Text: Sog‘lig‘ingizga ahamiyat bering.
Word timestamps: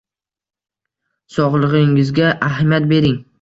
Sog‘lig‘ingizga 1.35 2.33
ahamiyat 2.49 2.89
bering. 2.95 3.15